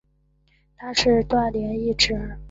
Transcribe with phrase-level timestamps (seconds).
[0.77, 2.39] 他是段廉义侄儿。